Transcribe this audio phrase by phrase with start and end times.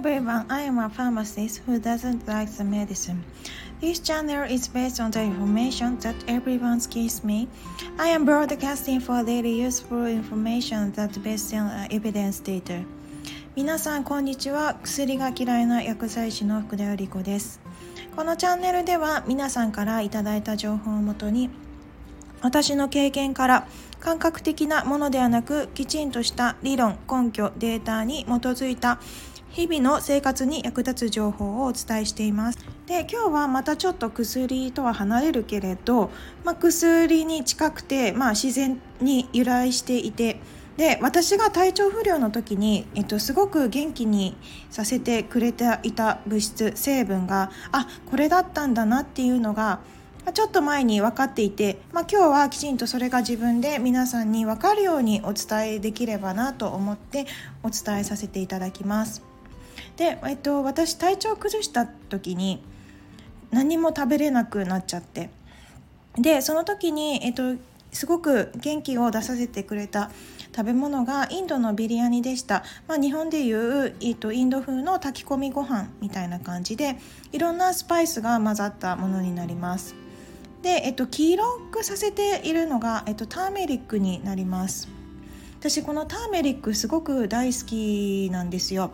[0.00, 3.22] everyone, I am a pharmacist who doesn't like the medicine.
[3.82, 7.48] This channel is based on the information that everyone gives me.
[7.98, 12.82] I am broadcasting for daily useful information that based on evidence data.
[13.54, 14.78] 皆さん、こんにちは。
[14.82, 17.60] 薬が嫌いな薬剤師の福田由里子です。
[18.16, 21.50] このチャンネルでは皆さんからいただいた情報をもとに
[22.40, 28.98] 私の経験から感覚的なものではなくきちんとした理論根拠データに基づいた
[29.50, 32.58] 日々の生活に役立つ情報をお伝えしています。
[32.86, 36.10] で今日はまたちょっと薬とは離れるけれど、
[36.44, 40.40] まあ、薬に近くて、まあ、自然に由来していて
[40.76, 44.36] で私が体調不良の時に、えっと、すごく元気に
[44.70, 49.80] させてくれていた物質成分があこれだったんだなっていうのが
[50.34, 57.26] ちょっと前に分かっていて、まあ、今日はきちんとそれが自分で皆さんに分かるようにお伝えできればなと思って
[57.62, 59.29] お伝えさせていただきます。
[59.96, 62.62] で、えっと、私体調崩した時に
[63.50, 65.30] 何も食べれなくなっちゃって。
[66.16, 67.54] でその時に、えっと、
[67.92, 70.10] すごく元気を出させてくれた
[70.54, 76.96] 食べ物がインドのビリヤニでした、まあ、日本でいう、えっと、インド風の炊き込みご飯みたいな感じで
[77.32, 79.94] いろんなスパイスが混ざったものになります。
[80.62, 84.88] で、えっと、黄色くさせているのが、えっと、ターメリックになります。
[85.58, 88.90] 私このターメリックすごく大好きなんですよ。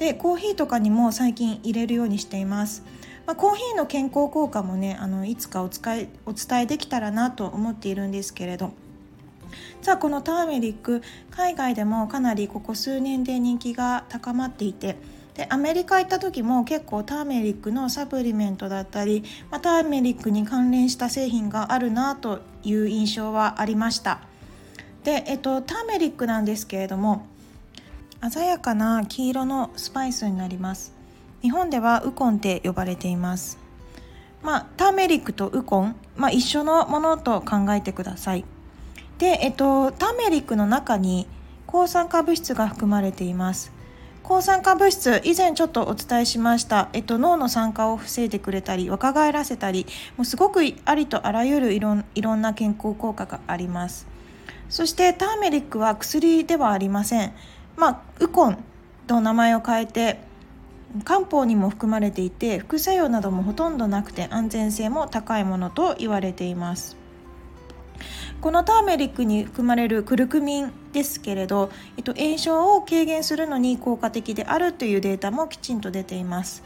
[0.00, 2.82] でコーヒーとかにも最近入れるようにしています、
[3.26, 8.72] まあ、コーヒーの健康効果もねあのいつかお使いお伝えできたらなと思っているんですけれど。
[9.82, 14.96] さあこのターメリック海外でもかなりここ数年で人気が高まっていて
[15.34, 24.20] でアメリカ行った時も結構ターメリックのサプリメントだったり、まあ、ターメリックに関連した製品があるなという印象はありました。
[25.02, 27.26] で、えっと、ターメリックなんですけれども
[28.28, 30.92] 鮮やかな黄色のスパイスになります。
[31.40, 33.58] 日本ではウコンって呼ばれています。
[34.42, 38.44] まあターメリックとウコン、まあ、一緒のものと考えてください。
[39.18, 41.26] で、えっと、ターメリックの中に
[41.66, 43.72] 抗酸化物質が含まれています。
[44.22, 54.06] 抗酸化物質以前ちょっとお伝えしました、えっと、脳の酸化を防いでくれたり若返らせたりもうすごくありとあらゆるいろいろんな健康効果があります。
[54.68, 57.32] そしてターメリックは薬ではありません。
[57.76, 58.64] まあ、ウコン
[59.06, 60.20] と名前を変えて
[61.04, 66.96] 漢方にも含まれていて副作用などもほとんどなくて安全性も高いものと言われています。
[68.40, 76.62] このターメリックに含まれるクルクミンですけれど、えっと、炎症を軽減するのに効果的であるというデータもきちんと出ています。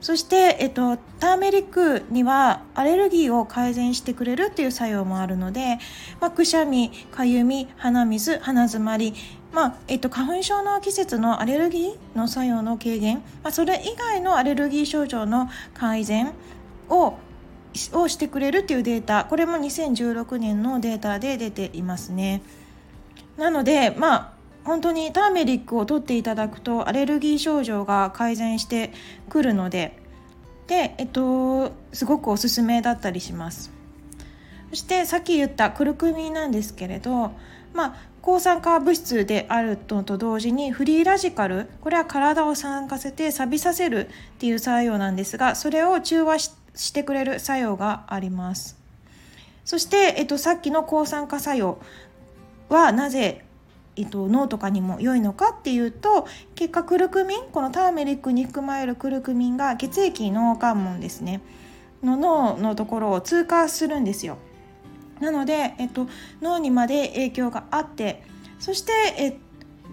[0.00, 5.78] そして、えっと、ターメリックにはアレルギーを改善してくれるっていう作用もあるので、
[6.20, 9.14] まあ、くしゃみかゆみ鼻水鼻づまり
[9.52, 16.32] まあえっと、花粉症の季節のアレルギーの作用の軽減、まあ、それ以外のアレルギー症状の改善
[16.88, 17.14] を
[17.92, 19.24] をしてくれるっていうデータ。
[19.26, 22.42] これも2016年のデータで出ていますね。
[23.36, 24.32] なのでまあ
[24.64, 28.92] 本当にターメリックを取っていただくとアレルギー症状が改善して
[29.28, 29.98] くるので。
[30.66, 33.72] で、えっと、すごくおすすめだったりします。
[34.70, 37.32] そしてさっき言ったクルクミンなんですけれど
[37.72, 46.52] まあ抗酸化物質であるのと同時にフリーラジカルこれは体を酸化せて錆びさせるっていう作用なんですがそれを中和し
[46.92, 48.76] てくれる作用があります。
[49.64, 51.78] そして、えっと、さっきの抗酸化作用
[52.70, 53.44] はなぜ、
[53.96, 61.42] えっと、脳とかにも良いのかっていうと結果クルクミンこのターメリックに含まれるクルクミンが血液脳関門ですね。
[62.02, 64.38] の脳のところを通過するんですよ。
[65.20, 66.06] なので、えっと、
[66.40, 68.22] 脳にまで影響があって
[68.58, 69.38] そして、え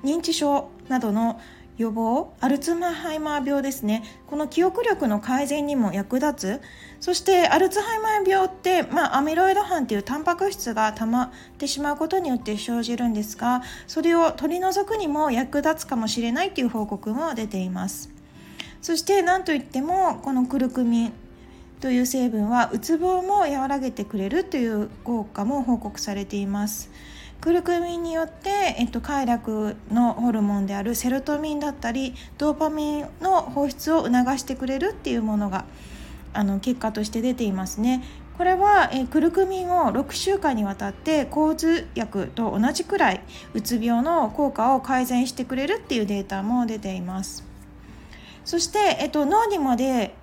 [0.04, 1.40] 認知症などの
[1.78, 4.04] 予防アルツハイマー病ですね。
[4.28, 6.62] この記憶力の改善にも役立つ。
[7.02, 18.10] そしてアルツハイマー病って、まあ、アミロイド斑っていうタンパク質が溜まってしまうことによって生じるんですがそれを取り除くにも役立つかもしれないという報告も出ています。
[18.82, 21.14] そして何といってもこのクルクミン
[21.82, 26.90] という成分はうつ病も和らげてくれるという効果も報告されています。
[27.42, 35.66] クルクミンによって、えっと、快楽のホルモンであるセロトミンだったりドーパミンの放出を促してくれるっていうものが
[36.34, 38.04] あの結果として出ていますね。
[38.38, 43.22] これは、えクルクミンを6週間にわたって抗痛薬と同じくらい
[43.54, 47.46] うつ病の効果を改善してくれるっていうデータも出ています。
[48.44, 50.16] そして、えっと、脳にまで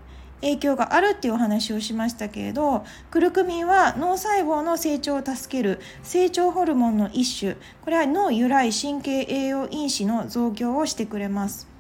[0.43, 11.73] 影響があるっていうお話をしましたけれどクルクミンは脳細胞の成長を助ける成長ホルモンの一種これは脳由来神経栄養因子の増強をしてくれます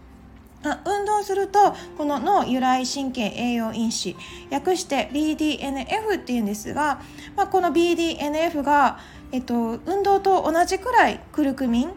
[0.85, 4.17] 運動するとこの脳由来神経栄養因子
[4.50, 7.00] 略して BDNF っていうんですが、
[7.37, 9.00] まあ、この BDNF が、
[9.32, 11.88] えっと、運動と同じくらいクルクミン、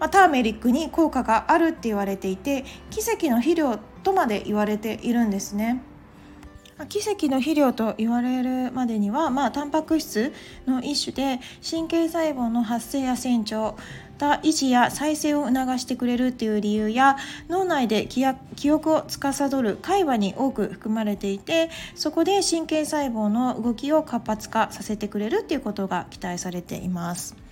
[0.00, 5.82] まあ、ターメリックに効果があるって言われていて奇跡の肥料とまで言われているんですね。
[6.88, 10.32] 奇跡の肥料と言われるまでには、まあ、タンパク質
[10.66, 13.76] の一種で神経細胞の発生や成長
[14.18, 17.16] た維持や再生を促してくれるっていう理由や
[17.48, 27.43] 脳内で記憶を司る海馬に多く含まれていてそこで神経細胞の動きを活発化させてくれるっていうことが期待されています。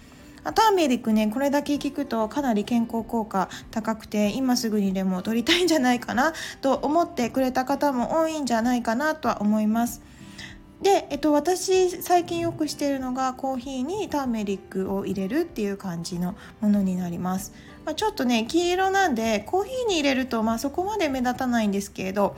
[0.44, 10.03] あターメリックねこれだけ聞くとかなり健康効果高くて今すぐにでも取りたいんじゃないかなと思ってくれた方も多いんじゃないかなとは思います。
[10.83, 17.53] で、えっと、私最近よくしているのがコーヒーにターメリックを入れるっていう感じのものになります、
[17.85, 22.37] まあ、ちょっとね黄色なんでコーヒーに入れると、まあ、そこまで目立たないんですけれど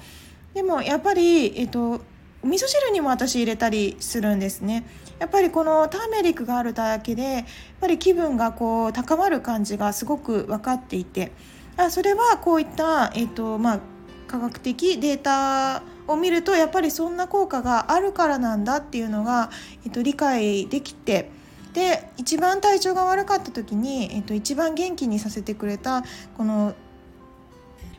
[0.53, 2.03] でもやっぱり、えっと、
[2.45, 4.87] 味噌汁にも私入れたりするんですね。
[5.19, 7.45] やっぱりこのターメリックがあるだけでやっ
[7.81, 11.33] ぱり気分がこう高まる感じがすごく分かっていて。
[11.77, 13.81] あそれはこういった、えっとまあ、
[14.29, 19.51] 科学的データを見るとやっぱりそんな効果があるからなんだっていうのが、
[19.85, 21.31] えっと、理解できて。
[21.73, 26.05] で一番体調が悪かった時に、えっと、一番元気にさせてくれた
[26.37, 26.73] この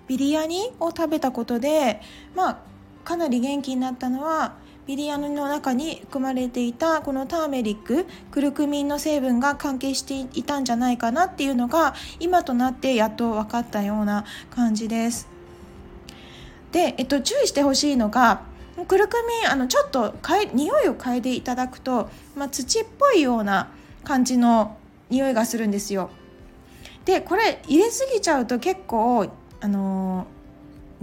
[0.07, 2.00] ビリヤニを食べたことで
[2.38, 2.57] まあ
[3.06, 4.56] かなり元気になったのは
[4.88, 15.28] ビリヤニの中に含まれていたこのターメリッククルクミンの成分が関係していたんじゃないかなっていうのが今となってやっと分かったような感じです。
[16.72, 18.42] で、えっと、注意してほしいのが
[18.88, 23.72] クルクミンあのちょっとかい匂いを嗅いでいただくと、まあ、土っぽいような
[24.04, 24.78] 感じの
[25.10, 26.10] 匂いがするんですよ。
[27.06, 29.28] でこれ入れすぎちゃうと結構
[29.62, 30.28] あの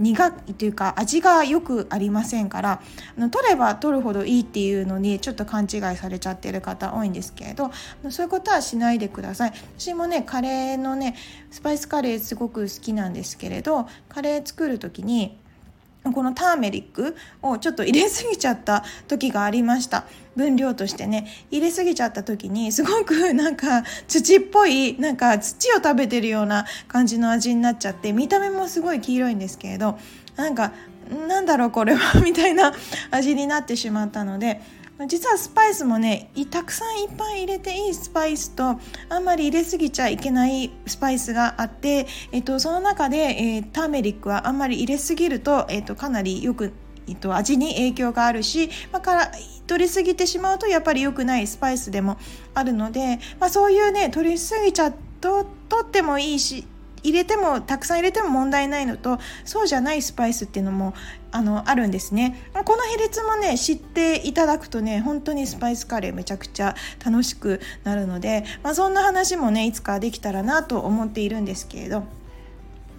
[0.03, 2.81] 苦いというか味がよくありませんから
[3.17, 7.71] あの取れば取るほどいいっていうのにちょっと勘違いされちゃってる方多いんですけれど
[8.09, 9.53] そういうことはしないでください。
[9.77, 11.15] 私もねカレーのね
[11.49, 15.37] スパイスカレーすごく好きなんですけれどカレー作る時に
[16.11, 20.05] このターメリックをちょっと入れすぎちゃった時がありました。
[20.35, 21.27] 分量としてね。
[21.51, 29.97] 入れすぎちゃった時にすごくなんか土っぽいなんか土を食べてるような感じの味になっちゃって見た目もすごい黄色いんですけれど
[30.35, 30.73] なんか
[31.27, 32.73] なんだろうこれはみたいな
[33.11, 34.61] 味になってしまったので
[35.07, 38.79] 実はスパイスもねたくさんいっぱい入れていいスパイスと
[39.09, 46.73] あんまり入れすぎちゃいけないスパイスがあって、えっと、その中で、えー、ターメリックはあんまり入れすぎると、えっと、かなりよく
[47.05, 49.31] えっと、味に影響があるし、まあ、から
[49.67, 52.17] 取りすぎてしまうとやっぱり良くないスパイスでも
[52.53, 56.65] あるので、まあ、そういうね取りすぎちゃうと取ってもいいし
[57.03, 60.93] 入れてもたくさん入れても問題ないのとそうじゃないスパイスっていうのも
[61.31, 72.03] あのあるんですねこの比率もね知っていただくとね本当にスパイスカレーめちゃくちゃ楽しくなるので、まあ、そんな話もねいつかできたらなと思っているんですけれど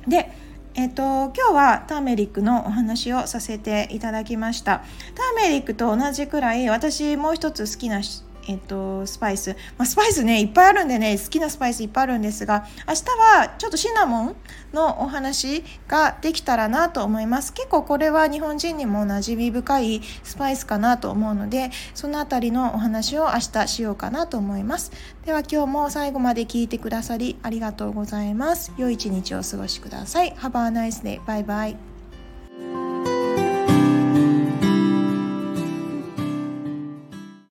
[0.06, 0.30] で
[0.76, 4.82] えっと、今日はターメリックのお話をさせていただきました。
[5.14, 8.02] ターメリックと同じくらい私もう一つ好きな
[8.48, 13.04] えっと、スパイス、まあ、スパイスねいっぱいあるんでね好きなスパイスいっぱいあるんですが明日
[13.40, 14.36] はちょっとシナモン
[14.72, 17.52] のお話ができたらなと思います。
[17.52, 24.92] 結構これは日本人にも馴染み深いスパイスかなと思うのでその辺りのお話を明日しようかなと思います。
[25.24, 28.72] では今日も最後まで聞いてくださりありがとうございます。
[28.76, 30.32] 良い一日をお過ごしください。
[30.38, 31.24] Have a nice day.
[31.26, 31.93] バイバイ。